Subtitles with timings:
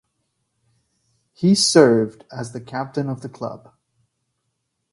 [1.31, 3.71] He served as the captain of the club.